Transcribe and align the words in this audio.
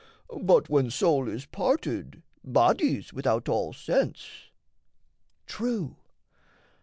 "But 0.41 0.67
when 0.67 0.89
soul 0.89 1.29
is 1.29 1.45
parted, 1.45 2.23
Body's 2.43 3.13
without 3.13 3.47
all 3.47 3.71
sense." 3.71 4.49
True! 5.45 5.95